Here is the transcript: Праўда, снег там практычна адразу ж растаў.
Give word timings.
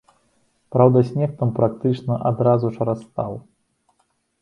Праўда, 0.75 1.03
снег 1.09 1.35
там 1.43 1.53
практычна 1.61 2.13
адразу 2.33 2.67
ж 2.79 2.91
растаў. 2.93 3.41